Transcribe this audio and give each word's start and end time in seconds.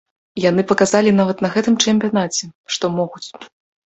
Яны 0.43 0.61
паказалі 0.69 1.11
нават 1.19 1.43
на 1.45 1.51
гэтым 1.55 1.75
чэмпіянаце, 1.87 2.49
што 2.77 2.91
могуць. 2.97 3.23